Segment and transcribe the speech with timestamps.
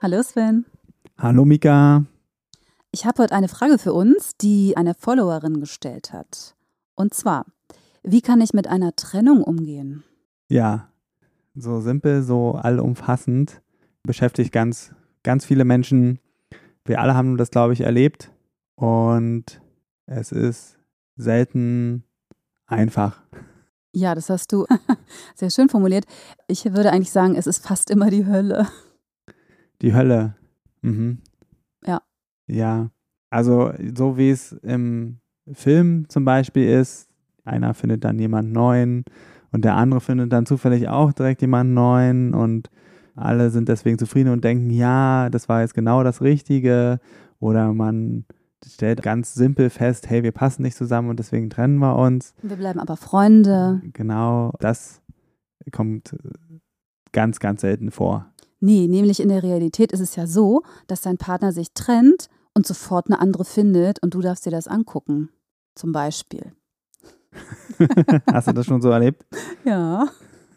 [0.00, 0.64] Hallo Sven.
[1.18, 2.04] Hallo Mika.
[2.92, 6.54] Ich habe heute eine Frage für uns, die eine Followerin gestellt hat.
[6.94, 7.46] Und zwar,
[8.04, 10.04] wie kann ich mit einer Trennung umgehen?
[10.48, 10.88] Ja,
[11.56, 13.60] so simpel, so allumfassend,
[14.04, 14.92] beschäftigt ganz,
[15.24, 16.20] ganz viele Menschen.
[16.84, 18.30] Wir alle haben das, glaube ich, erlebt.
[18.76, 19.60] Und
[20.06, 20.78] es ist
[21.16, 22.04] selten
[22.66, 23.20] einfach.
[23.92, 24.64] Ja, das hast du
[25.34, 26.04] sehr schön formuliert.
[26.46, 28.68] Ich würde eigentlich sagen, es ist fast immer die Hölle.
[29.82, 30.36] Die Hölle.
[30.82, 31.18] Mhm.
[31.86, 32.02] Ja.
[32.46, 32.90] Ja.
[33.30, 35.20] Also, so wie es im
[35.52, 37.08] Film zum Beispiel ist,
[37.44, 39.04] einer findet dann jemand neuen
[39.52, 42.70] und der andere findet dann zufällig auch direkt jemand neuen und
[43.14, 47.00] alle sind deswegen zufrieden und denken, ja, das war jetzt genau das Richtige.
[47.40, 48.24] Oder man
[48.64, 52.34] stellt ganz simpel fest, hey, wir passen nicht zusammen und deswegen trennen wir uns.
[52.42, 53.80] Wir bleiben aber Freunde.
[53.92, 55.02] Genau, das
[55.72, 56.16] kommt
[57.12, 58.26] ganz, ganz selten vor.
[58.60, 62.66] Nee, nämlich in der Realität ist es ja so, dass dein Partner sich trennt und
[62.66, 65.30] sofort eine andere findet und du darfst dir das angucken.
[65.74, 66.52] Zum Beispiel.
[68.32, 69.24] Hast du das schon so erlebt?
[69.64, 70.08] Ja,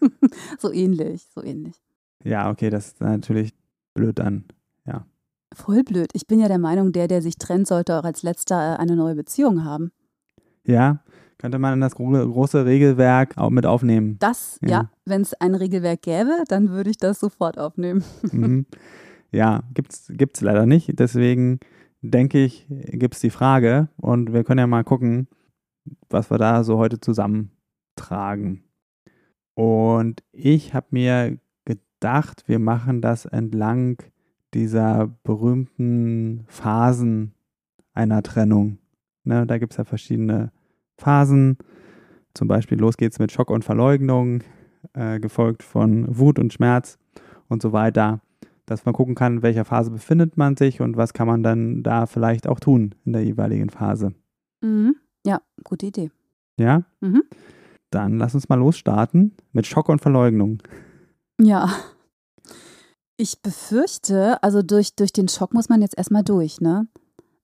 [0.59, 1.75] so ähnlich, so ähnlich.
[2.23, 3.53] Ja, okay, das ist natürlich
[3.94, 4.45] blöd dann,
[4.85, 5.05] ja.
[5.53, 6.09] Voll blöd.
[6.13, 8.95] Ich bin ja der Meinung, der, der sich trennt, sollte auch als letzter äh, eine
[8.95, 9.91] neue Beziehung haben.
[10.63, 11.03] Ja,
[11.42, 14.17] könnte man in das große Regelwerk auch mit aufnehmen.
[14.20, 18.03] Das, ja, ja wenn es ein Regelwerk gäbe, dann würde ich das sofort aufnehmen.
[18.31, 18.66] Mhm.
[19.34, 21.00] Ja, gibt es leider nicht.
[21.00, 21.59] Deswegen
[22.02, 25.28] denke ich, gibt es die Frage und wir können ja mal gucken,
[26.09, 28.66] was wir da so heute zusammentragen.
[29.53, 34.03] Und ich habe mir gedacht, wir machen das entlang
[34.53, 37.34] dieser berühmten Phasen
[37.94, 38.80] einer Trennung.
[39.24, 40.51] Ne, da gibt es ja verschiedene
[41.01, 41.57] Phasen.
[42.34, 44.44] Zum Beispiel los geht's mit Schock und Verleugnung,
[44.94, 46.97] äh, gefolgt von Wut und Schmerz
[47.50, 48.22] und so weiter.
[48.66, 51.84] Dass man gucken kann, in welcher Phase befindet man sich und was kann man dann
[51.84, 54.13] da vielleicht auch tun in der jeweiligen Phase.
[54.62, 54.95] Mhm.
[55.25, 56.12] Ja, gute Idee.
[56.57, 56.84] Ja?
[57.01, 57.23] Mhm.
[57.89, 60.62] Dann lass uns mal losstarten mit Schock und Verleugnung.
[61.39, 61.69] Ja.
[63.18, 66.88] Ich befürchte, also durch, durch den Schock muss man jetzt erstmal durch, ne?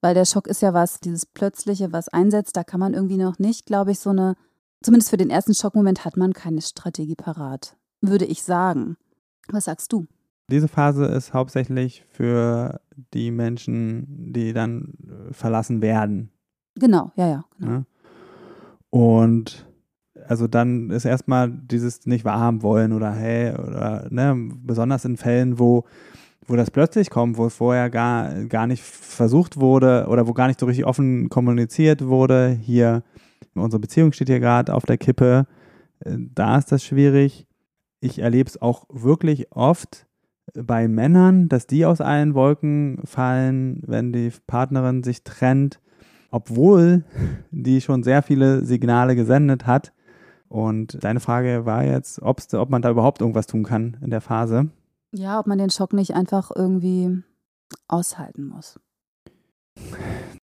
[0.02, 3.40] Weil der Schock ist ja was, dieses Plötzliche, was einsetzt, da kann man irgendwie noch
[3.40, 4.36] nicht, glaube ich, so eine,
[4.82, 8.98] zumindest für den ersten Schockmoment hat man keine Strategie parat, würde ich sagen.
[9.50, 10.06] Was sagst du?
[10.50, 12.80] Diese Phase ist hauptsächlich für
[13.14, 16.32] die Menschen, die dann äh, verlassen werden.
[16.76, 17.46] Genau, ja, ja.
[17.60, 17.72] Genau.
[17.72, 17.86] Ja?
[18.90, 19.68] Und
[20.28, 25.60] also dann ist erstmal dieses nicht wahrhaben wollen oder hey, oder ne, besonders in Fällen,
[25.60, 25.86] wo,
[26.48, 30.60] wo das plötzlich kommt, wo vorher gar, gar nicht versucht wurde oder wo gar nicht
[30.60, 32.58] so richtig offen kommuniziert wurde.
[32.62, 33.04] Hier,
[33.54, 35.46] unsere Beziehung steht hier gerade auf der Kippe.
[36.00, 37.48] Äh, da ist das schwierig.
[38.00, 40.08] Ich erlebe es auch wirklich oft
[40.54, 45.80] bei Männern, dass die aus allen Wolken fallen, wenn die Partnerin sich trennt
[46.32, 47.04] obwohl
[47.52, 49.94] die schon sehr viele Signale gesendet hat.
[50.50, 54.70] Und deine Frage war jetzt, ob man da überhaupt irgendwas tun kann in der Phase.
[55.12, 57.24] Ja, ob man den Schock nicht einfach irgendwie
[57.88, 58.80] aushalten muss.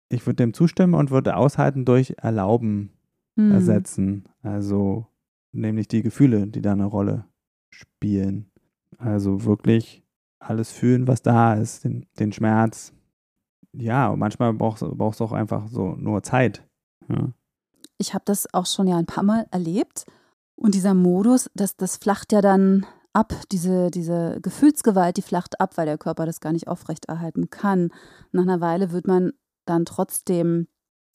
[0.09, 2.93] Ich würde dem zustimmen und würde aushalten durch Erlauben
[3.37, 3.53] hm.
[3.53, 4.29] ersetzen.
[4.43, 5.07] Also
[5.53, 7.25] nämlich die Gefühle, die da eine Rolle
[7.71, 8.51] spielen.
[8.99, 10.03] Also wirklich
[10.39, 12.93] alles fühlen, was da ist, den, den Schmerz,
[13.73, 16.67] ja, manchmal brauchst du auch einfach so nur Zeit.
[17.09, 17.33] Ja.
[17.99, 20.05] Ich habe das auch schon ja ein paar Mal erlebt.
[20.55, 25.77] Und dieser Modus, das, das flacht ja dann ab, diese, diese Gefühlsgewalt, die flacht ab,
[25.77, 27.91] weil der Körper das gar nicht aufrechterhalten kann.
[28.33, 29.33] Nach einer Weile wird man
[29.67, 30.69] dann trotzdem,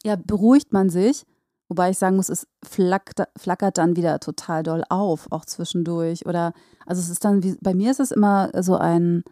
[0.03, 1.25] ja, beruhigt man sich,
[1.67, 6.25] wobei ich sagen muss, es flackert, flackert dann wieder total doll auf, auch zwischendurch.
[6.25, 6.53] Oder,
[6.85, 9.23] also es ist dann, wie, bei mir ist es immer so ein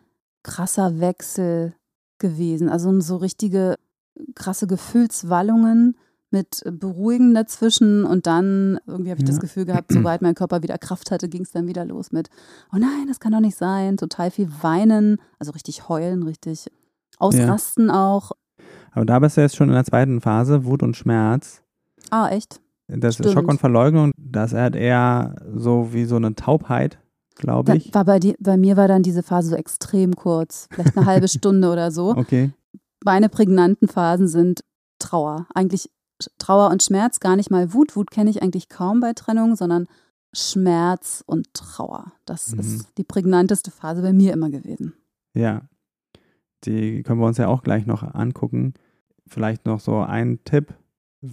[0.44, 1.76] krasser Wechsel
[2.18, 2.70] gewesen.
[2.70, 3.76] Also so richtige
[4.34, 5.98] krasse Gefühlswallungen
[6.32, 9.34] mit Beruhigen dazwischen und dann irgendwie habe ich ja.
[9.34, 12.30] das Gefühl gehabt, sobald mein Körper wieder Kraft hatte, ging es dann wieder los mit,
[12.74, 16.72] oh nein, das kann doch nicht sein, total viel weinen, also richtig heulen, richtig
[17.20, 18.08] ausrasten ja.
[18.08, 18.32] auch.
[18.92, 21.62] Aber da bist du jetzt schon in der zweiten Phase, Wut und Schmerz.
[22.10, 22.62] Ah, echt?
[22.88, 23.34] Das Stimmt.
[23.34, 27.00] Schock und Verleugnung, das hat eher so wie so eine Taubheit.
[27.36, 27.94] glaube ich.
[27.94, 31.28] War bei, die, bei mir war dann diese Phase so extrem kurz, vielleicht eine halbe
[31.30, 32.16] Stunde oder so.
[32.16, 32.52] Okay.
[33.04, 34.64] Meine prägnanten Phasen sind
[35.00, 35.48] Trauer.
[35.54, 35.90] Eigentlich
[36.38, 37.96] Trauer und Schmerz, gar nicht mal Wut.
[37.96, 39.88] Wut kenne ich eigentlich kaum bei Trennung, sondern
[40.34, 42.14] Schmerz und Trauer.
[42.26, 42.60] Das mhm.
[42.60, 44.94] ist die prägnanteste Phase bei mir immer gewesen.
[45.34, 45.64] Ja,
[46.64, 48.74] die können wir uns ja auch gleich noch angucken.
[49.28, 50.74] Vielleicht noch so ein Tipp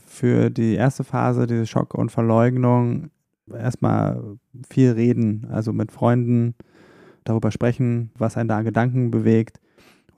[0.05, 3.11] für die erste Phase, diese Schock und Verleugnung.
[3.53, 4.39] Erstmal
[4.69, 6.55] viel reden, also mit Freunden
[7.25, 9.61] darüber sprechen, was einen da Gedanken bewegt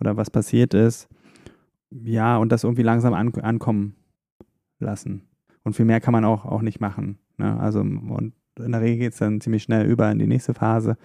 [0.00, 1.08] oder was passiert ist.
[1.90, 3.96] Ja, und das irgendwie langsam an, ankommen
[4.78, 5.22] lassen.
[5.62, 7.18] Und viel mehr kann man auch, auch nicht machen.
[7.38, 7.58] Ne?
[7.58, 10.96] Also, und in der Regel geht es dann ziemlich schnell über in die nächste Phase.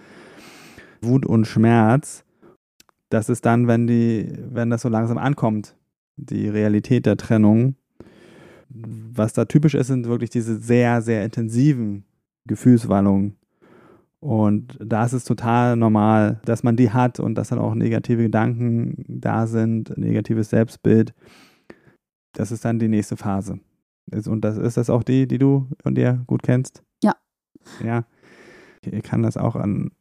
[1.00, 2.24] Wut und Schmerz,
[3.08, 5.74] das ist dann, wenn die, wenn das so langsam ankommt,
[6.16, 7.74] die Realität der Trennung.
[8.68, 12.04] Was da typisch ist, sind wirklich diese sehr, sehr intensiven
[12.46, 13.36] Gefühlswallungen.
[14.20, 18.22] Und da ist es total normal, dass man die hat und dass dann auch negative
[18.22, 21.14] Gedanken da sind, negatives Selbstbild.
[22.32, 23.60] Das ist dann die nächste Phase.
[24.26, 26.82] Und das ist das auch die, die du und dir gut kennst?
[27.02, 27.14] Ja.
[27.82, 28.04] Ja.
[28.82, 29.92] Ich kann das auch an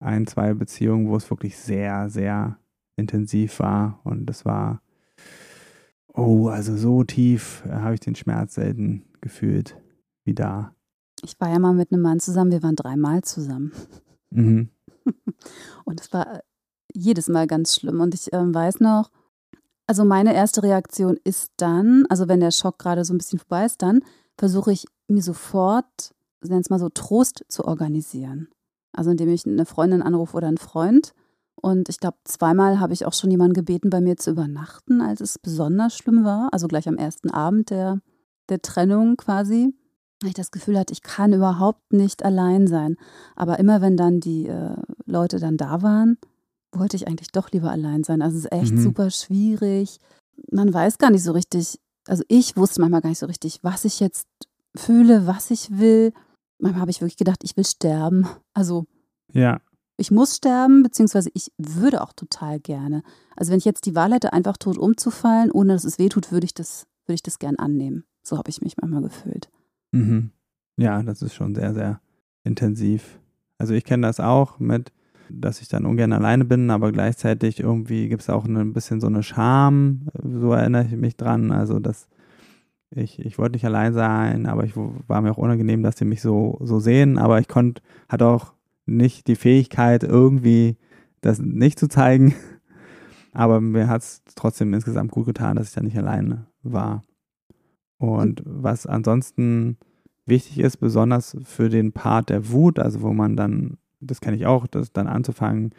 [0.00, 2.58] ein, zwei Beziehungen, wo es wirklich sehr, sehr
[2.96, 4.00] intensiv war.
[4.04, 4.82] Und das war,
[6.12, 9.80] oh, also so tief habe ich den Schmerz selten gefühlt
[10.24, 10.74] wie da.
[11.22, 13.72] Ich war ja mal mit einem Mann zusammen, wir waren dreimal zusammen.
[14.30, 14.70] Mhm.
[15.84, 16.40] Und es war
[16.92, 18.00] jedes Mal ganz schlimm.
[18.00, 19.10] Und ich äh, weiß noch,
[19.86, 23.64] also meine erste Reaktion ist dann, also wenn der Schock gerade so ein bisschen vorbei
[23.64, 24.00] ist, dann
[24.36, 26.12] versuche ich mir sofort,
[26.42, 28.48] nenn es mal so, Trost zu organisieren.
[28.92, 31.12] Also indem ich eine Freundin anrufe oder einen Freund.
[31.54, 35.20] Und ich glaube, zweimal habe ich auch schon jemanden gebeten, bei mir zu übernachten, als
[35.20, 36.48] es besonders schlimm war.
[36.52, 38.00] Also gleich am ersten Abend der,
[38.48, 39.74] der Trennung quasi.
[40.20, 42.96] Weil ich das Gefühl hatte, ich kann überhaupt nicht allein sein.
[43.36, 46.18] Aber immer wenn dann die äh, Leute dann da waren,
[46.78, 48.22] wollte ich eigentlich doch lieber allein sein.
[48.22, 48.82] Also es ist echt mhm.
[48.82, 49.98] super schwierig.
[50.50, 53.84] Man weiß gar nicht so richtig, also ich wusste manchmal gar nicht so richtig, was
[53.84, 54.28] ich jetzt
[54.76, 56.12] fühle, was ich will.
[56.58, 58.26] Manchmal habe ich wirklich gedacht, ich will sterben.
[58.54, 58.86] Also
[59.32, 59.60] ja.
[59.96, 63.02] ich muss sterben, beziehungsweise ich würde auch total gerne.
[63.36, 66.46] Also wenn ich jetzt die Wahl hätte, einfach tot umzufallen, ohne dass es wehtut, würde
[66.46, 68.04] ich das, würde ich das gern annehmen.
[68.22, 69.50] So habe ich mich manchmal gefühlt.
[69.92, 70.30] Mhm.
[70.78, 72.00] Ja, das ist schon sehr, sehr
[72.44, 73.18] intensiv.
[73.58, 74.92] Also ich kenne das auch mit,
[75.30, 79.06] dass ich dann ungern alleine bin, aber gleichzeitig irgendwie gibt es auch ein bisschen so
[79.06, 81.52] eine Scham, so erinnere ich mich dran.
[81.52, 82.08] Also dass
[82.90, 86.22] ich, ich wollte nicht allein sein, aber ich war mir auch unangenehm, dass die mich
[86.22, 88.52] so, so sehen, aber ich konnte, hatte auch
[88.86, 90.76] nicht die Fähigkeit, irgendwie
[91.20, 92.34] das nicht zu zeigen.
[93.32, 97.02] Aber mir hat es trotzdem insgesamt gut getan, dass ich da nicht alleine war.
[97.98, 99.76] Und was ansonsten
[100.24, 104.46] wichtig ist, besonders für den Part der Wut, also wo man dann das kenne ich
[104.46, 105.72] auch, das dann anzufangen,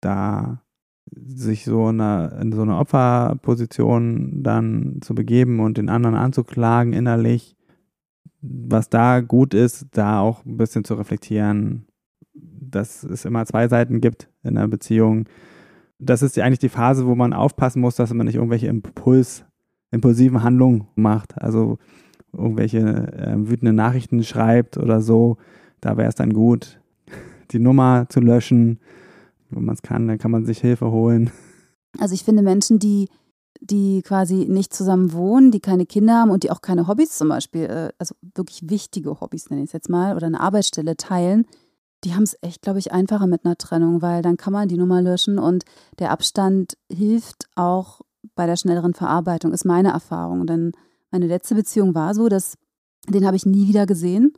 [0.00, 0.62] da
[1.14, 7.56] sich so eine, in so eine Opferposition dann zu begeben und den anderen anzuklagen innerlich.
[8.40, 11.86] Was da gut ist, da auch ein bisschen zu reflektieren,
[12.34, 15.28] dass es immer zwei Seiten gibt in einer Beziehung.
[15.98, 19.44] Das ist eigentlich die Phase, wo man aufpassen muss, dass man nicht irgendwelche Impuls,
[19.90, 21.40] impulsiven Handlungen macht.
[21.40, 21.78] Also
[22.32, 25.38] irgendwelche äh, wütenden Nachrichten schreibt oder so.
[25.80, 26.77] Da wäre es dann gut,
[27.52, 28.80] die Nummer zu löschen.
[29.50, 31.30] Wenn man es kann, dann kann man sich Hilfe holen.
[31.98, 33.08] Also ich finde Menschen, die,
[33.60, 37.28] die quasi nicht zusammen wohnen, die keine Kinder haben und die auch keine Hobbys zum
[37.28, 41.46] Beispiel, äh, also wirklich wichtige Hobbys nenne ich es jetzt mal, oder eine Arbeitsstelle teilen,
[42.04, 44.76] die haben es echt, glaube ich, einfacher mit einer Trennung, weil dann kann man die
[44.76, 45.64] Nummer löschen und
[45.98, 48.02] der Abstand hilft auch
[48.34, 50.46] bei der schnelleren Verarbeitung, ist meine Erfahrung.
[50.46, 50.72] Denn
[51.10, 52.54] meine letzte Beziehung war so, dass
[53.08, 54.32] den habe ich nie wieder gesehen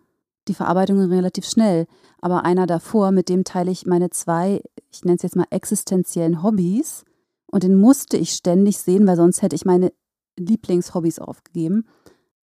[0.50, 1.86] die Verarbeitung relativ schnell.
[2.20, 6.42] Aber einer davor, mit dem teile ich meine zwei, ich nenne es jetzt mal existenziellen
[6.42, 7.04] Hobbys.
[7.46, 9.92] Und den musste ich ständig sehen, weil sonst hätte ich meine
[10.38, 11.86] Lieblingshobbys aufgegeben.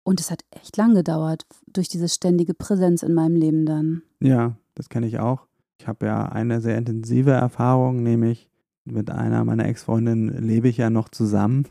[0.02, 4.02] Und es hat echt lang gedauert, durch diese ständige Präsenz in meinem Leben dann.
[4.20, 5.46] Ja, das kenne ich auch.
[5.78, 8.50] Ich habe ja eine sehr intensive Erfahrung, nämlich
[8.84, 11.68] mit einer meiner Ex-Freundinnen lebe ich ja noch zusammen.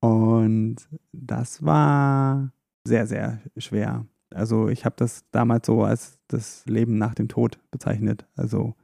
[0.00, 0.76] Und
[1.12, 2.52] das war
[2.84, 4.06] sehr, sehr schwer.
[4.30, 8.26] Also ich habe das damals so als das Leben nach dem Tod bezeichnet.
[8.36, 8.74] Also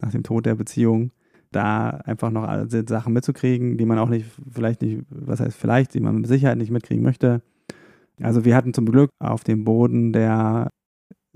[0.00, 1.12] nach dem Tod der Beziehung.
[1.50, 5.92] Da einfach noch alle Sachen mitzukriegen, die man auch nicht, vielleicht nicht, was heißt vielleicht,
[5.92, 7.42] die man mit Sicherheit nicht mitkriegen möchte.
[8.22, 10.70] Also wir hatten zum Glück auf dem Boden der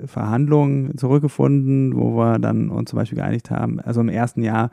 [0.05, 4.71] Verhandlungen zurückgefunden, wo wir dann uns zum Beispiel geeinigt haben, also im ersten Jahr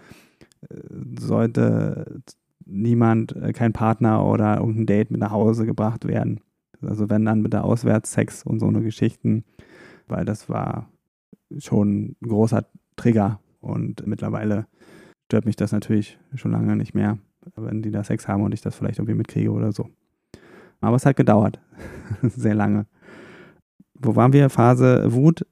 [0.69, 0.75] äh,
[1.19, 2.21] sollte
[2.65, 6.41] niemand, äh, kein Partner oder irgendein Date mit nach Hause gebracht werden.
[6.85, 9.43] Also wenn dann mit der Auswärtsex und so eine Geschichten,
[10.07, 10.89] weil das war
[11.57, 13.39] schon ein großer Trigger.
[13.61, 14.67] Und mittlerweile
[15.25, 17.17] stört mich das natürlich schon lange nicht mehr,
[17.55, 19.89] wenn die da Sex haben und ich das vielleicht irgendwie mitkriege oder so.
[20.81, 21.59] Aber es hat gedauert.
[22.21, 22.85] Sehr lange.
[23.93, 24.49] Wo waren wir?
[24.49, 25.45] Phase Wut.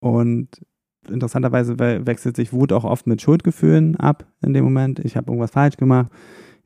[0.00, 0.48] Und
[1.08, 4.98] interessanterweise wechselt sich Wut auch oft mit Schuldgefühlen ab in dem Moment.
[5.00, 6.10] Ich habe irgendwas falsch gemacht.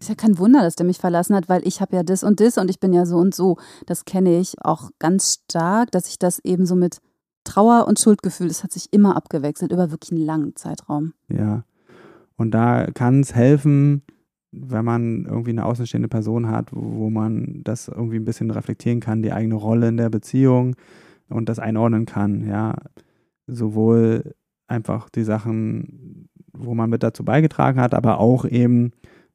[0.02, 2.40] Ist ja kein Wunder, dass der mich verlassen hat, weil ich habe ja das und
[2.40, 3.56] das und ich bin ja so und so.
[3.87, 6.99] Das kenne ich auch ganz stark, dass ich das eben so mit
[7.44, 11.12] Trauer und Schuldgefühl, das hat sich immer abgewechselt über wirklich einen langen Zeitraum.
[11.28, 11.62] Ja.
[12.35, 14.02] Und da kann es helfen,
[14.50, 19.23] wenn man irgendwie eine außenstehende Person hat, wo man das irgendwie ein bisschen reflektieren kann,
[19.23, 20.75] die eigene Rolle in der Beziehung
[21.28, 22.75] und das einordnen kann, ja.
[23.47, 24.35] Sowohl
[24.66, 28.90] einfach die Sachen, wo man mit dazu beigetragen hat, aber auch eben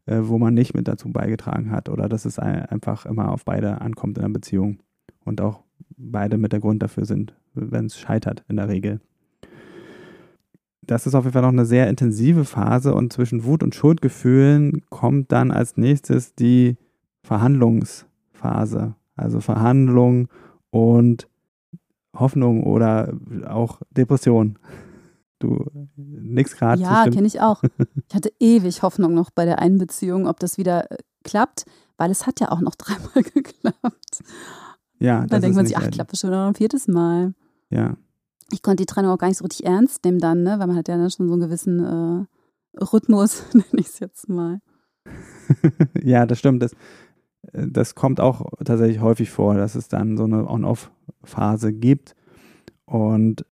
[0.07, 3.81] äh, wo man nicht mit dazu beigetragen hat oder dass es einfach immer auf beide
[3.81, 4.79] ankommt in der Beziehung
[5.25, 5.63] und auch
[5.97, 9.01] beide mit der Grund dafür sind, wenn es scheitert in der Regel.
[10.81, 14.83] Das ist auf jeden Fall noch eine sehr intensive Phase und zwischen Wut und Schuldgefühlen
[14.89, 16.77] kommt dann als nächstes die
[17.23, 18.95] Verhandlungsphase.
[19.17, 20.29] Also Verhandlung
[20.69, 21.27] und
[22.15, 23.13] Hoffnung oder
[23.45, 24.57] auch Depression.
[25.39, 25.65] Du
[25.95, 26.81] nix gerade.
[26.81, 27.61] Ja, kenne ich auch.
[28.09, 31.65] Ich hatte ewig Hoffnung noch bei der einen Beziehung, ob das wieder äh, klappt,
[31.97, 34.23] weil es hat ja auch noch dreimal geklappt.
[34.99, 37.33] Ja, dann denkt man sich, ach, klappt schon noch ein viertes Mal.
[37.69, 37.97] Ja.
[38.51, 40.57] Ich konnte die Trennung auch gar nicht so richtig ernst nehmen dann, ne?
[40.57, 44.29] weil man hat ja dann schon so einen gewissen äh, Rhythmus, nenne ich es jetzt
[44.29, 44.61] mal.
[46.01, 46.63] ja, das stimmt.
[46.63, 46.71] Das,
[47.51, 52.15] äh, das kommt auch tatsächlich häufig vor, dass es dann so eine On-Off-Phase gibt.
[52.85, 53.45] Und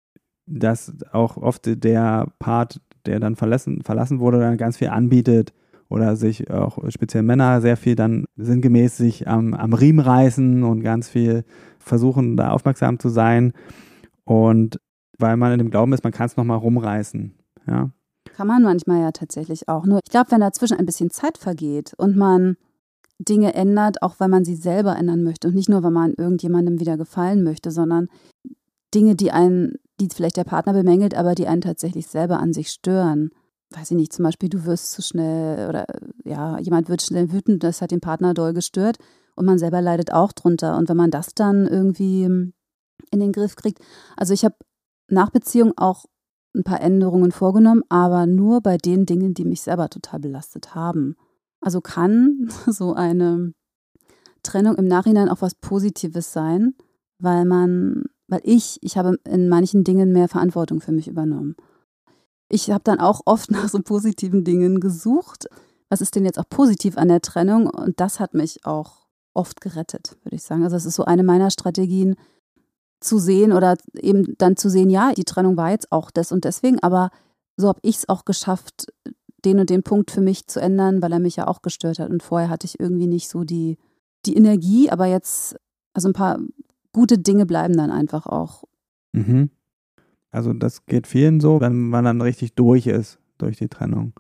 [0.46, 5.54] dass auch oft der Part, der dann verlassen, verlassen wurde, dann ganz viel anbietet
[5.90, 10.82] oder sich auch speziell Männer sehr viel dann sinngemäß sich am, am Riemen reißen und
[10.82, 11.44] ganz viel
[11.80, 13.54] versuchen, da aufmerksam zu sein.
[14.24, 14.80] Und
[15.20, 17.34] weil man in dem Glauben ist, man kann es nochmal rumreißen.
[17.68, 17.92] Ja.
[18.36, 19.86] Kann man manchmal ja tatsächlich auch.
[19.86, 22.58] Nur ich glaube, wenn dazwischen ein bisschen Zeit vergeht und man
[23.18, 26.80] Dinge ändert, auch weil man sie selber ändern möchte und nicht nur, weil man irgendjemandem
[26.80, 28.10] wieder gefallen möchte, sondern
[28.94, 32.70] Dinge, die einen die vielleicht der Partner bemängelt, aber die einen tatsächlich selber an sich
[32.70, 33.30] stören.
[33.72, 35.86] Weiß ich nicht, zum Beispiel, du wirst zu schnell oder
[36.24, 38.98] ja, jemand wird schnell wütend, das hat den Partner doll gestört
[39.36, 40.78] und man selber leidet auch drunter.
[40.78, 43.80] Und wenn man das dann irgendwie in den Griff kriegt,
[44.16, 44.56] also ich habe
[45.08, 46.06] nach Beziehung auch
[46.56, 51.16] ein paar Änderungen vorgenommen, aber nur bei den Dingen, die mich selber total belastet haben.
[51.60, 53.54] Also kann so eine
[54.44, 56.76] Trennung im Nachhinein auch was Positives sein,
[57.20, 61.56] weil man weil ich, ich habe in manchen Dingen mehr Verantwortung für mich übernommen.
[62.50, 65.48] Ich habe dann auch oft nach so positiven Dingen gesucht.
[65.90, 67.68] Was ist denn jetzt auch positiv an der Trennung?
[67.68, 70.64] Und das hat mich auch oft gerettet, würde ich sagen.
[70.64, 72.16] Also es ist so eine meiner Strategien,
[73.06, 76.44] zu sehen oder eben dann zu sehen, ja, die Trennung war jetzt auch das und
[76.44, 77.12] deswegen, aber
[77.58, 78.88] so habe ich es auch geschafft,
[79.46, 82.10] den und den Punkt für mich zu ändern, weil er mich ja auch gestört hat.
[82.10, 83.78] Und vorher hatte ich irgendwie nicht so die,
[84.26, 85.56] die Energie, aber jetzt,
[85.94, 86.40] also ein paar
[86.96, 88.64] gute Dinge bleiben dann einfach auch.
[89.12, 89.50] Mhm.
[90.32, 94.14] Also das geht vielen so, wenn man dann richtig durch ist durch die Trennung.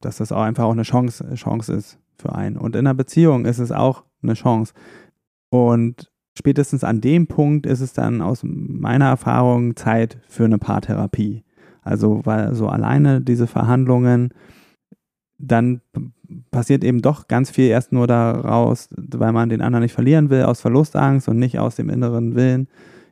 [0.00, 2.56] Dass das auch einfach auch eine Chance, Chance ist für einen.
[2.56, 4.74] Und in einer Beziehung ist es auch eine Chance.
[5.48, 11.44] Und spätestens an dem Punkt ist es dann aus meiner Erfahrung Zeit für eine Paartherapie.
[11.82, 14.34] Also weil so alleine diese Verhandlungen,
[15.42, 15.80] dann
[16.50, 20.44] passiert eben doch ganz viel erst nur daraus, weil man den anderen nicht verlieren will,
[20.44, 22.68] aus Verlustangst und nicht aus dem inneren Willen.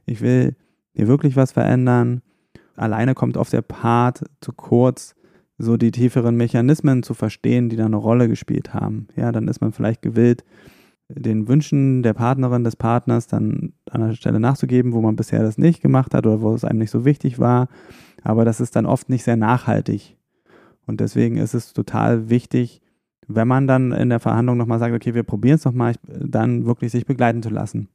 [0.07, 0.55] Ich will
[0.95, 2.23] hier wirklich was verändern.
[2.77, 5.15] Alleine kommt oft der Part zu kurz,
[5.59, 9.09] so die tieferen Mechanismen zu verstehen, die da eine Rolle gespielt haben.
[9.17, 10.45] Ja, dann ist man vielleicht gewillt,
[11.09, 15.59] den Wünschen der Partnerin, des Partners dann an der Stelle nachzugeben, wo man bisher das
[15.59, 17.69] nicht gemacht hat oder wo es einem nicht so wichtig war.
[18.23, 20.17] Aber das ist dann oft nicht sehr nachhaltig.
[20.91, 22.83] Und deswegen ist es total wichtig,
[23.29, 26.91] wenn man dann in der Verhandlung nochmal sagt, okay, wir probieren es nochmal, dann wirklich
[26.91, 27.89] sich begleiten zu lassen.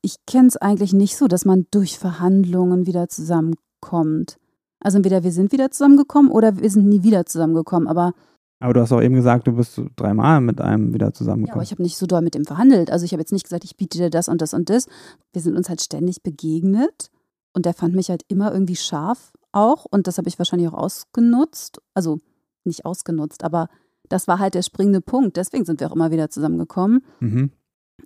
[0.00, 4.38] Ich kenne es eigentlich nicht so, dass man durch Verhandlungen wieder zusammenkommt.
[4.80, 8.12] Also entweder wir sind wieder zusammengekommen oder wir sind nie wieder zusammengekommen, aber
[8.60, 11.48] aber du hast auch eben gesagt, du bist dreimal mit einem wieder zusammengekommen.
[11.48, 12.90] Ja, aber ich habe nicht so doll mit dem verhandelt.
[12.90, 14.86] Also ich habe jetzt nicht gesagt, ich biete dir das und das und das.
[15.34, 17.10] Wir sind uns halt ständig begegnet
[17.54, 20.74] und der fand mich halt immer irgendwie scharf auch und das habe ich wahrscheinlich auch
[20.74, 21.80] ausgenutzt.
[21.94, 22.20] Also
[22.64, 23.68] nicht ausgenutzt, aber
[24.08, 25.36] das war halt der springende Punkt.
[25.36, 27.04] Deswegen sind wir auch immer wieder zusammengekommen.
[27.20, 27.52] Mhm.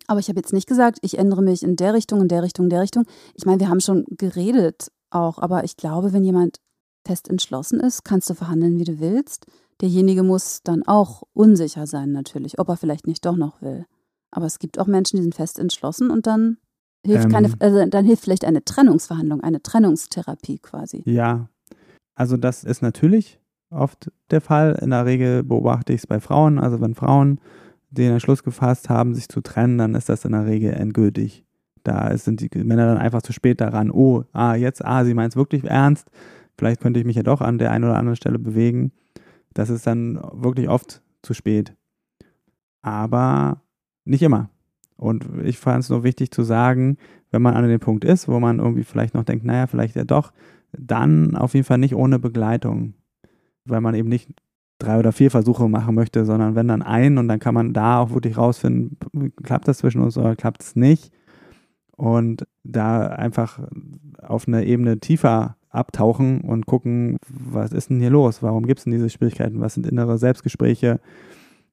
[0.06, 2.66] Aber ich habe jetzt nicht gesagt, ich ändere mich in der Richtung, in der Richtung,
[2.66, 3.04] in der Richtung.
[3.34, 6.60] Ich meine, wir haben schon geredet auch, aber ich glaube, wenn jemand
[7.06, 9.46] fest entschlossen ist, kannst du verhandeln, wie du willst.
[9.80, 13.86] Derjenige muss dann auch unsicher sein, natürlich, ob er vielleicht nicht doch noch will.
[14.30, 16.58] Aber es gibt auch Menschen, die sind fest entschlossen und dann
[17.04, 21.02] Hilft ähm, keine, also dann hilft vielleicht eine Trennungsverhandlung, eine Trennungstherapie quasi.
[21.06, 21.48] Ja,
[22.14, 23.40] also das ist natürlich
[23.70, 24.78] oft der Fall.
[24.82, 26.58] In der Regel beobachte ich es bei Frauen.
[26.58, 27.40] Also wenn Frauen
[27.90, 31.44] den Entschluss gefasst haben, sich zu trennen, dann ist das in der Regel endgültig.
[31.84, 33.90] Da sind die Männer dann einfach zu spät daran.
[33.90, 36.10] Oh, ah, jetzt, ah, sie meint es wirklich ernst.
[36.58, 38.92] Vielleicht könnte ich mich ja doch an der einen oder anderen Stelle bewegen.
[39.54, 41.74] Das ist dann wirklich oft zu spät.
[42.82, 43.62] Aber
[44.04, 44.50] nicht immer.
[44.98, 46.98] Und ich fand es nur wichtig zu sagen,
[47.30, 50.04] wenn man an dem Punkt ist, wo man irgendwie vielleicht noch denkt, naja, vielleicht ja
[50.04, 50.32] doch,
[50.76, 52.94] dann auf jeden Fall nicht ohne Begleitung.
[53.64, 54.28] Weil man eben nicht
[54.78, 58.00] drei oder vier Versuche machen möchte, sondern wenn dann ein und dann kann man da
[58.00, 58.98] auch wirklich rausfinden,
[59.42, 61.12] klappt das zwischen uns oder klappt es nicht.
[61.96, 63.60] Und da einfach
[64.22, 68.42] auf eine Ebene tiefer abtauchen und gucken, was ist denn hier los?
[68.42, 69.60] Warum gibt es denn diese Schwierigkeiten?
[69.60, 71.00] Was sind innere Selbstgespräche?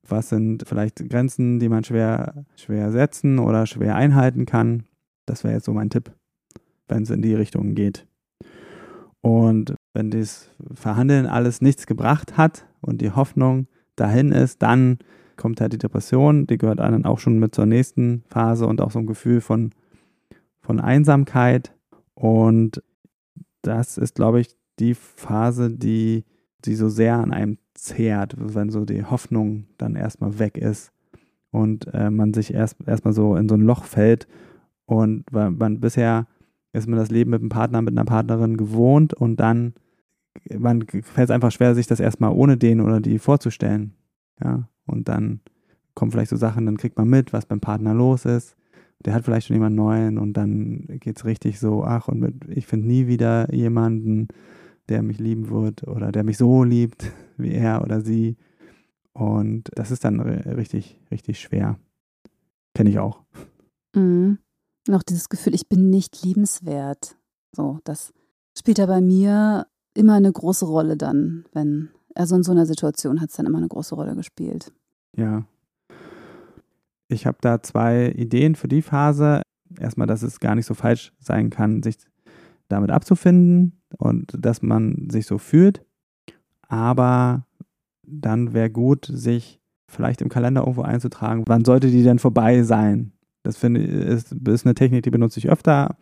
[0.08, 4.84] Was sind vielleicht Grenzen, die man schwer, schwer setzen oder schwer einhalten kann?
[5.26, 6.12] Das wäre jetzt so mein Tipp,
[6.88, 8.08] wenn es in die Richtung geht.
[9.22, 15.00] Und wenn das Verhandeln alles nichts gebracht hat und die Hoffnung dahin ist, dann
[15.36, 18.92] kommt halt die Depression, die gehört dann auch schon mit zur nächsten Phase und auch
[18.92, 19.72] so ein Gefühl von,
[20.62, 21.74] von Einsamkeit.
[22.14, 22.84] Und
[23.64, 26.24] das ist, glaube ich, die Phase, die,
[26.64, 30.92] die so sehr an einem zehrt, wenn so die Hoffnung dann erstmal weg ist
[31.52, 34.28] und äh, man sich erst erstmal so in so ein Loch fällt
[34.86, 36.28] und weil man bisher
[36.74, 39.74] ist man das Leben mit einem Partner, mit einer Partnerin gewohnt und dann
[40.60, 43.94] man fällt es einfach schwer, sich das erstmal ohne den oder die vorzustellen.
[44.44, 45.40] Ja, und dann
[45.94, 48.56] kommen vielleicht so Sachen, dann kriegt man mit, was beim Partner los ist.
[49.06, 52.34] Der hat vielleicht schon jemanden neuen und dann geht es richtig so, ach, und mit,
[52.50, 54.28] ich finde nie wieder jemanden,
[54.90, 58.38] der mich lieben wird oder der mich so liebt wie er oder sie.
[59.14, 61.78] Und das ist dann richtig, richtig schwer.
[62.74, 63.24] Kenne ich auch.
[63.96, 64.40] Mhm.
[64.88, 67.18] Noch dieses Gefühl, ich bin nicht liebenswert.
[67.56, 68.14] So, das
[68.58, 73.22] spielt ja bei mir immer eine große Rolle dann, wenn, also in so einer Situation
[73.22, 74.74] hat es dann immer eine große Rolle gespielt.
[75.16, 75.46] Ja.
[77.08, 79.42] Ich habe da zwei Ideen für die Phase.
[79.80, 81.96] Erstmal, dass es gar nicht so falsch sein kann, sich
[82.68, 85.86] damit abzufinden und dass man sich so fühlt.
[86.68, 87.46] Aber
[88.04, 93.12] dann wäre gut, sich vielleicht im Kalender irgendwo einzutragen, wann sollte die denn vorbei sein?
[93.44, 95.98] Das finde ist, ist, eine Technik, die benutze ich öfter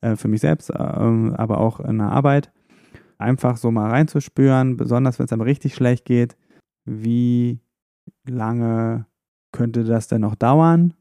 [0.00, 2.50] äh, für mich selbst, äh, aber auch in der Arbeit.
[3.18, 6.36] Einfach so mal reinzuspüren, besonders wenn es einem richtig schlecht geht,
[6.84, 7.60] wie
[8.26, 9.06] lange
[9.52, 10.94] könnte das denn noch dauern?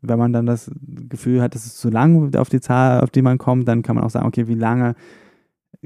[0.00, 0.70] Wenn man dann das
[1.08, 3.96] Gefühl hat, es ist zu lang auf die Zahl, auf die man kommt, dann kann
[3.96, 4.94] man auch sagen, okay, wie lange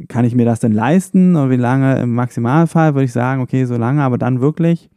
[0.08, 3.64] kann ich mir das denn leisten und wie lange im Maximalfall würde ich sagen, okay,
[3.64, 4.90] so lange, aber dann wirklich.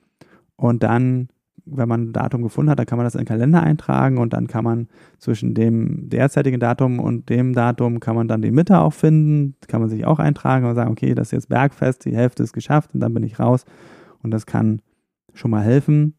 [0.56, 1.30] Und dann,
[1.66, 4.34] wenn man ein Datum gefunden hat, dann kann man das in den Kalender eintragen und
[4.34, 4.88] dann kann man
[5.18, 9.82] zwischen dem derzeitigen Datum und dem Datum kann man dann die Mitte auch finden, kann
[9.82, 12.94] man sich auch eintragen und sagen, okay, das ist jetzt Bergfest, die Hälfte ist geschafft
[12.94, 13.66] und dann bin ich raus.
[14.22, 14.82] Und das kann
[15.34, 16.16] schon mal helfen.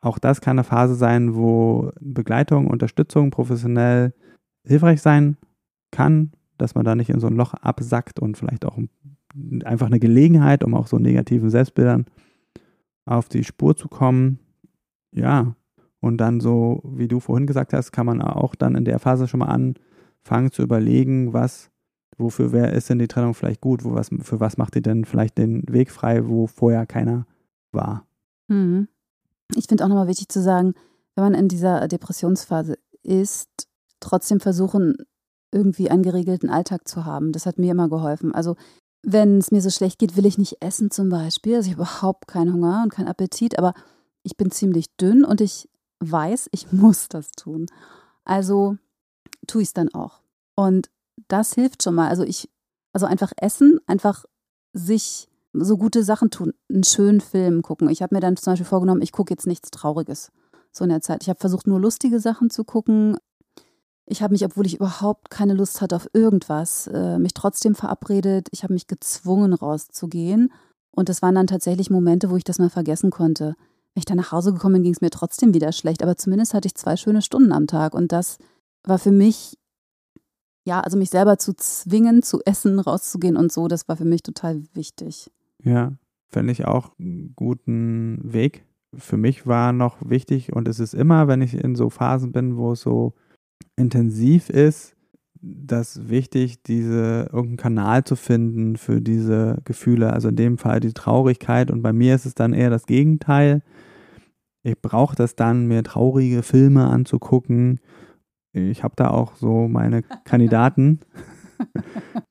[0.00, 4.14] Auch das kann eine Phase sein, wo Begleitung, Unterstützung professionell
[4.64, 5.36] hilfreich sein
[5.90, 8.78] kann, dass man da nicht in so ein Loch absackt und vielleicht auch
[9.64, 12.06] einfach eine Gelegenheit, um auch so negativen Selbstbildern
[13.04, 14.38] auf die Spur zu kommen.
[15.12, 15.54] Ja,
[16.00, 19.28] und dann so, wie du vorhin gesagt hast, kann man auch dann in der Phase
[19.28, 21.70] schon mal anfangen zu überlegen, was,
[22.16, 25.04] wofür wer ist denn die Trennung vielleicht gut, wo was, für was macht die denn
[25.04, 27.26] vielleicht den Weg frei, wo vorher keiner
[27.72, 28.06] war.
[28.48, 28.88] Mhm.
[29.54, 30.74] Ich finde auch nochmal wichtig zu sagen,
[31.14, 33.68] wenn man in dieser Depressionsphase ist,
[34.00, 34.96] trotzdem versuchen,
[35.56, 37.32] irgendwie einen geregelten Alltag zu haben.
[37.32, 38.34] Das hat mir immer geholfen.
[38.34, 38.56] Also
[39.02, 41.56] wenn es mir so schlecht geht, will ich nicht essen zum Beispiel.
[41.56, 43.74] Also ich habe überhaupt keinen Hunger und keinen Appetit, aber
[44.22, 45.68] ich bin ziemlich dünn und ich
[46.00, 47.66] weiß, ich muss das tun.
[48.24, 48.76] Also
[49.46, 50.20] tue ich es dann auch.
[50.54, 50.90] Und
[51.28, 52.08] das hilft schon mal.
[52.08, 52.50] Also ich,
[52.92, 54.24] also einfach essen, einfach
[54.72, 57.88] sich so gute Sachen tun, einen schönen Film gucken.
[57.88, 60.30] Ich habe mir dann zum Beispiel vorgenommen, ich gucke jetzt nichts Trauriges
[60.76, 61.22] so in der Zeit.
[61.22, 63.16] Ich habe versucht, nur lustige Sachen zu gucken,
[64.06, 68.48] ich habe mich, obwohl ich überhaupt keine Lust hatte auf irgendwas, äh, mich trotzdem verabredet.
[68.52, 70.52] Ich habe mich gezwungen, rauszugehen.
[70.92, 73.56] Und das waren dann tatsächlich Momente, wo ich das mal vergessen konnte.
[73.94, 76.02] Wenn ich dann nach Hause gekommen bin, ging es mir trotzdem wieder schlecht.
[76.02, 77.94] Aber zumindest hatte ich zwei schöne Stunden am Tag.
[77.94, 78.38] Und das
[78.84, 79.58] war für mich,
[80.64, 84.22] ja, also mich selber zu zwingen, zu essen, rauszugehen und so, das war für mich
[84.22, 85.30] total wichtig.
[85.62, 85.92] Ja,
[86.28, 88.64] fände ich auch einen guten Weg.
[88.94, 92.56] Für mich war noch wichtig und es ist immer, wenn ich in so Phasen bin,
[92.56, 93.14] wo es so
[93.76, 94.96] intensiv ist,
[95.42, 100.12] das wichtig, diese irgendeinen Kanal zu finden für diese Gefühle.
[100.12, 103.62] Also in dem Fall die Traurigkeit und bei mir ist es dann eher das Gegenteil.
[104.62, 107.80] Ich brauche das dann, mir traurige Filme anzugucken.
[108.52, 111.00] ich habe da auch so meine Kandidaten,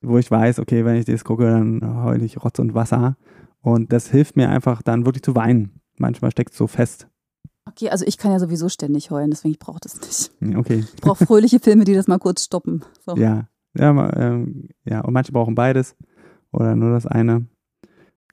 [0.02, 3.16] wo ich weiß, okay, wenn ich das gucke, dann heule ich Rotz und Wasser.
[3.62, 5.80] Und das hilft mir einfach dann wirklich zu weinen.
[5.98, 7.08] Manchmal steckt es so fest.
[7.68, 10.58] Okay, also ich kann ja sowieso ständig heulen, deswegen brauche ich das nicht.
[10.58, 10.86] Okay.
[10.96, 12.84] Ich brauche fröhliche Filme, die das mal kurz stoppen.
[13.06, 13.16] So.
[13.16, 13.48] Ja,
[13.78, 15.96] ja, ähm, ja, und manche brauchen beides
[16.52, 17.48] oder nur das eine.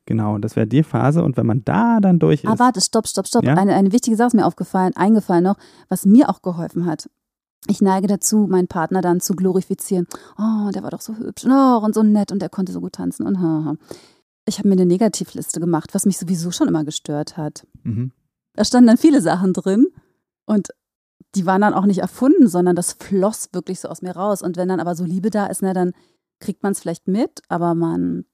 [0.04, 1.22] Genau, das wäre die Phase.
[1.22, 2.60] Und wenn man da dann durch ah, ist.
[2.60, 3.44] Ah, warte, stopp, stopp, stopp.
[3.44, 3.54] Ja?
[3.54, 5.56] Eine, eine wichtige Sache ist mir aufgefallen, eingefallen noch,
[5.88, 7.08] was mir auch geholfen hat.
[7.68, 10.08] Ich neige dazu, meinen Partner dann zu glorifizieren.
[10.36, 12.94] Oh, der war doch so hübsch oh, und so nett und der konnte so gut
[12.94, 13.76] tanzen und haha.
[14.44, 17.64] Ich habe mir eine Negativliste gemacht, was mich sowieso schon immer gestört hat.
[17.84, 18.10] Mhm.
[18.54, 19.86] Da standen dann viele Sachen drin
[20.44, 20.68] und
[21.34, 24.42] die waren dann auch nicht erfunden, sondern das floss wirklich so aus mir raus.
[24.42, 25.92] Und wenn dann aber so Liebe da ist, ne, dann
[26.40, 28.24] kriegt man es vielleicht mit, aber man,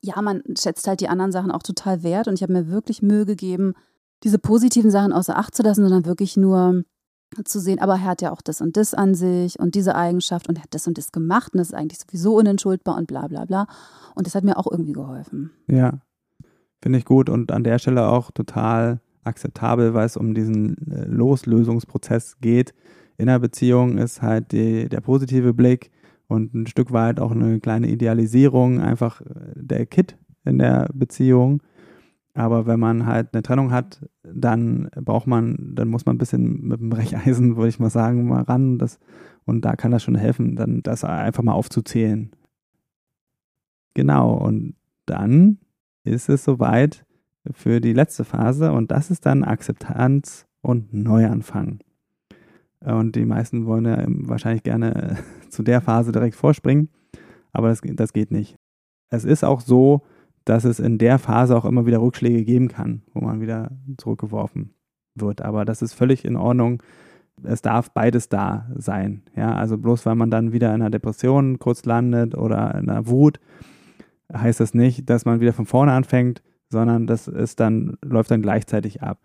[0.00, 2.28] ja, man schätzt halt die anderen Sachen auch total wert.
[2.28, 3.74] Und ich habe mir wirklich Mühe gegeben,
[4.24, 6.84] diese positiven Sachen außer Acht zu lassen, sondern wirklich nur
[7.44, 10.48] zu sehen, aber er hat ja auch das und das an sich und diese Eigenschaft
[10.48, 13.26] und er hat das und das gemacht und das ist eigentlich sowieso unentschuldbar und bla
[13.28, 13.66] bla bla.
[14.14, 15.50] Und das hat mir auch irgendwie geholfen.
[15.66, 16.00] Ja,
[16.82, 21.04] finde ich gut und an der Stelle auch total akzeptabel, weil es um diesen äh,
[21.04, 22.74] Loslösungsprozess geht.
[23.16, 25.90] In der Beziehung ist halt die, der positive Blick
[26.28, 31.62] und ein Stück weit auch eine kleine Idealisierung, einfach äh, der Kit in der Beziehung.
[32.34, 36.68] Aber wenn man halt eine Trennung hat, dann braucht man, dann muss man ein bisschen
[36.68, 38.78] mit dem Brecheisen, würde ich mal sagen, mal ran.
[38.78, 39.00] Das,
[39.44, 42.30] und da kann das schon helfen, dann das einfach mal aufzuzählen.
[43.94, 45.58] Genau, und dann
[46.04, 47.04] ist es soweit
[47.50, 51.80] für die letzte Phase und das ist dann Akzeptanz und Neuanfang.
[52.84, 55.18] Und die meisten wollen ja wahrscheinlich gerne
[55.50, 56.88] zu der Phase direkt vorspringen,
[57.52, 58.56] aber das, das geht nicht.
[59.10, 60.02] Es ist auch so,
[60.44, 64.74] dass es in der Phase auch immer wieder Rückschläge geben kann, wo man wieder zurückgeworfen
[65.14, 65.42] wird.
[65.42, 66.82] Aber das ist völlig in Ordnung.
[67.42, 69.22] Es darf beides da sein.
[69.36, 73.06] Ja, also bloß weil man dann wieder in einer Depression kurz landet oder in einer
[73.06, 73.40] Wut,
[74.32, 78.42] heißt das nicht, dass man wieder von vorne anfängt, sondern das ist dann, läuft dann
[78.42, 79.20] gleichzeitig ab.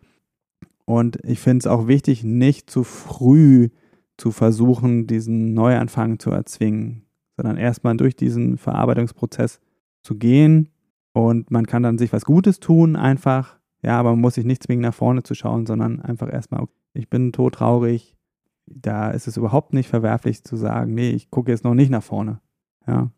[0.86, 3.70] Und ich finde es auch wichtig, nicht zu früh
[4.18, 9.60] zu versuchen, diesen Neuanfang zu erzwingen, sondern erstmal durch diesen Verarbeitungsprozess
[10.04, 10.70] zu gehen
[11.14, 13.60] und man kann dann sich was Gutes tun, einfach.
[13.84, 17.10] Ja, aber man muss sich nicht zwingen, nach vorne zu schauen, sondern einfach erstmal, ich
[17.10, 18.18] bin todtraurig.
[18.66, 22.04] Da ist es überhaupt nicht verwerflich zu sagen, nee, ich gucke jetzt noch nicht nach
[22.04, 22.40] vorne.
[22.88, 23.12] Ja.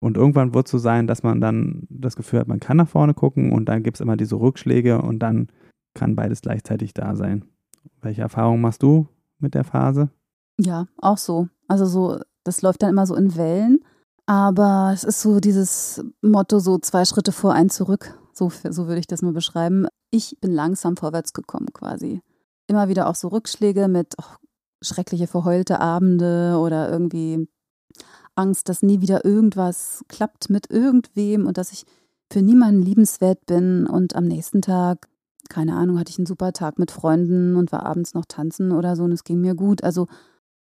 [0.00, 2.88] Und irgendwann wird es so sein, dass man dann das Gefühl hat, man kann nach
[2.88, 5.48] vorne gucken und dann gibt es immer diese Rückschläge und dann
[5.94, 7.44] kann beides gleichzeitig da sein.
[8.00, 9.08] Welche Erfahrungen machst du
[9.38, 10.10] mit der Phase?
[10.60, 11.48] Ja, auch so.
[11.66, 13.80] Also so, das läuft dann immer so in Wellen.
[14.26, 18.18] Aber es ist so dieses Motto, so zwei Schritte vor, ein zurück.
[18.32, 19.86] So, so würde ich das nur beschreiben.
[20.10, 22.20] Ich bin langsam vorwärts gekommen quasi.
[22.66, 24.36] Immer wieder auch so Rückschläge mit oh,
[24.82, 27.48] schreckliche verheulte Abende oder irgendwie
[28.38, 31.84] Angst, dass nie wieder irgendwas klappt mit irgendwem und dass ich
[32.30, 33.86] für niemanden liebenswert bin.
[33.86, 35.08] Und am nächsten Tag,
[35.48, 38.96] keine Ahnung, hatte ich einen super Tag mit Freunden und war abends noch tanzen oder
[38.96, 39.82] so und es ging mir gut.
[39.82, 40.06] Also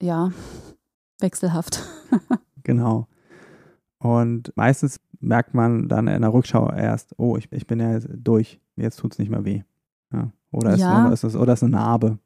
[0.02, 0.32] ja,
[1.20, 1.84] wechselhaft.
[2.64, 3.08] genau.
[4.00, 8.60] Und meistens merkt man dann in der Rückschau erst, oh, ich, ich bin ja durch,
[8.76, 9.64] jetzt tut es nicht mehr weh.
[10.14, 10.32] Ja.
[10.52, 11.06] Oder, ist, ja.
[11.06, 12.20] oder, ist es, oder ist eine Narbe.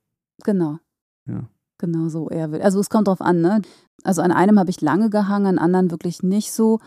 [0.43, 0.77] Genau.
[1.25, 1.47] Ja.
[1.79, 2.51] Genau so eher.
[2.63, 3.61] Also es kommt drauf an, ne?
[4.03, 6.79] Also an einem habe ich lange gehangen, an anderen wirklich nicht so.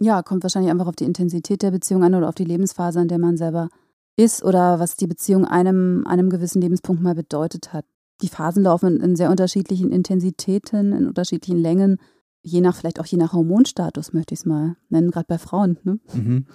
[0.00, 3.08] Ja, kommt wahrscheinlich einfach auf die Intensität der Beziehung an oder auf die Lebensphase, an
[3.08, 3.68] der man selber
[4.16, 7.86] ist oder was die Beziehung einem, einem gewissen Lebenspunkt mal bedeutet hat.
[8.20, 11.98] Die Phasen laufen in sehr unterschiedlichen Intensitäten, in unterschiedlichen Längen
[12.42, 15.78] je nach, vielleicht auch je nach Hormonstatus, möchte ich es mal nennen, gerade bei Frauen.
[15.84, 16.00] Ne?
[16.12, 16.46] Mhm.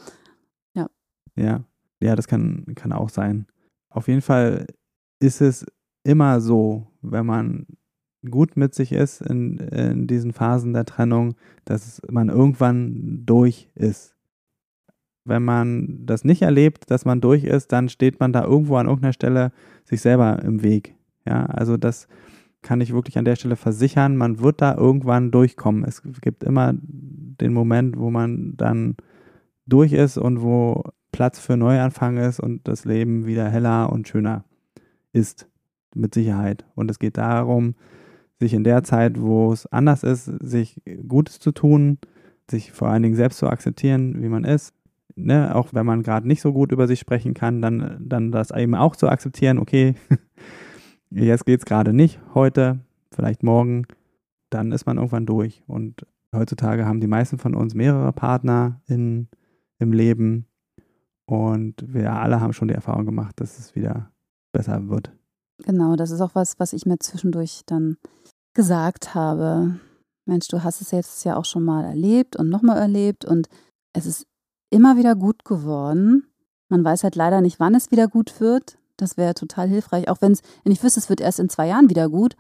[0.73, 0.89] Ja.
[1.35, 1.63] Ja,
[2.01, 3.47] ja, das kann, kann auch sein.
[3.89, 4.67] Auf jeden Fall
[5.19, 5.65] ist es
[6.07, 7.65] immer so, wenn man
[8.29, 14.15] gut mit sich ist in, in diesen Phasen der Trennung, dass man irgendwann durch ist.
[15.23, 18.87] Wenn man das nicht erlebt, dass man durch ist, dann steht man da irgendwo an
[18.87, 19.51] irgendeiner Stelle
[19.83, 20.95] sich selber im Weg.
[21.25, 22.07] Ja, also das,
[22.61, 25.83] kann ich wirklich an der Stelle versichern, man wird da irgendwann durchkommen.
[25.85, 28.97] Es gibt immer den Moment, wo man dann
[29.65, 34.43] durch ist und wo Platz für Neuanfang ist und das Leben wieder heller und schöner
[35.13, 35.47] ist,
[35.95, 36.65] mit Sicherheit.
[36.75, 37.75] Und es geht darum,
[38.39, 41.97] sich in der Zeit, wo es anders ist, sich Gutes zu tun,
[42.49, 44.73] sich vor allen Dingen selbst zu akzeptieren, wie man ist.
[45.15, 45.55] Ne?
[45.55, 48.75] Auch wenn man gerade nicht so gut über sich sprechen kann, dann, dann das eben
[48.75, 49.95] auch zu akzeptieren, okay,
[51.09, 52.79] jetzt geht es gerade nicht, heute,
[53.11, 53.85] vielleicht morgen,
[54.49, 55.63] dann ist man irgendwann durch.
[55.65, 59.27] Und heutzutage haben die meisten von uns mehrere Partner in,
[59.79, 60.45] im Leben
[61.27, 64.11] und wir alle haben schon die Erfahrung gemacht, dass es wieder
[64.53, 65.11] besser wird.
[65.59, 67.97] Genau, das ist auch was, was ich mir zwischendurch dann
[68.53, 69.79] gesagt habe,
[70.25, 73.47] Mensch, du hast es jetzt ja auch schon mal erlebt und nochmal erlebt und
[73.93, 74.27] es ist
[74.69, 76.27] immer wieder gut geworden.
[76.69, 78.77] Man weiß halt leider nicht, wann es wieder gut wird.
[78.97, 80.09] Das wäre total hilfreich.
[80.09, 82.35] Auch wenn es, wenn ich wüsste, es wird erst in zwei Jahren wieder gut,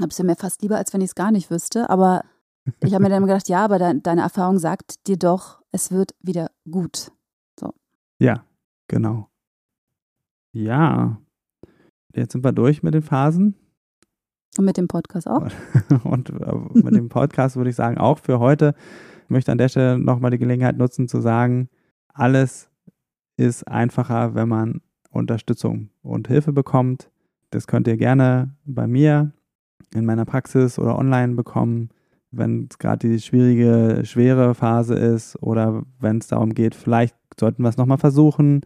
[0.00, 1.88] habe es ja mir fast lieber, als wenn ich es gar nicht wüsste.
[1.88, 2.24] Aber
[2.80, 6.14] ich habe mir dann gedacht, ja, aber de deine Erfahrung sagt dir doch, es wird
[6.20, 7.12] wieder gut.
[7.58, 7.72] So.
[8.18, 8.44] Ja,
[8.88, 9.28] genau.
[10.52, 11.18] Ja.
[12.14, 13.54] Jetzt sind wir durch mit den Phasen.
[14.58, 15.46] Und mit dem Podcast auch.
[16.04, 18.74] Und äh, mit dem Podcast würde ich sagen, auch für heute.
[19.24, 21.68] Ich möchte an der Stelle nochmal die Gelegenheit nutzen zu sagen,
[22.12, 22.68] alles
[23.36, 27.10] ist einfacher, wenn man Unterstützung und Hilfe bekommt.
[27.50, 29.32] Das könnt ihr gerne bei mir
[29.94, 31.90] in meiner Praxis oder online bekommen,
[32.30, 37.62] wenn es gerade die schwierige, schwere Phase ist oder wenn es darum geht, vielleicht sollten
[37.62, 38.62] wir es nochmal versuchen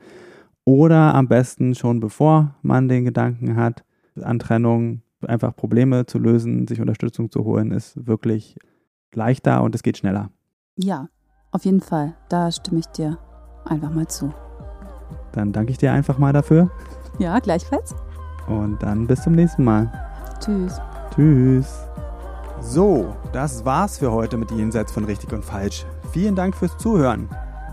[0.65, 3.85] oder am besten schon bevor man den Gedanken hat
[4.21, 8.57] an Trennung, einfach Probleme zu lösen, sich Unterstützung zu holen, ist wirklich
[9.15, 10.31] leichter und es geht schneller.
[10.77, 11.09] Ja,
[11.51, 12.15] auf jeden Fall.
[12.29, 13.19] Da stimme ich dir
[13.65, 14.33] einfach mal zu.
[15.33, 16.71] Dann danke ich dir einfach mal dafür.
[17.19, 17.95] Ja, gleichfalls.
[18.49, 19.91] Und dann bis zum nächsten Mal.
[20.41, 20.81] Tschüss.
[21.15, 21.87] Tschüss.
[22.61, 25.87] So, das war's für heute mit Jenseits von Richtig und Falsch.
[26.13, 27.29] Vielen Dank fürs Zuhören.